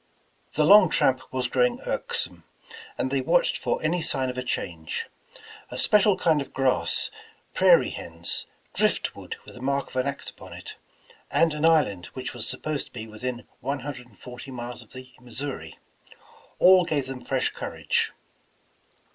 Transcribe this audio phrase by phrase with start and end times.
[0.55, 2.43] The long tramp was growing irksome,
[2.97, 5.05] and they watched for any sign of a change.
[5.69, 7.11] A special kind of grass,
[7.53, 10.75] prairie hens, driftwood with the mark of an axe upon it,
[11.29, 14.93] and an island which was supposed to be within one hundred and forty miles of
[14.93, 15.77] the Missouri,
[16.57, 18.11] all gave them fresh courage.